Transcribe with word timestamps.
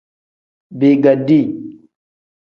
Bigaadi. 0.79 1.39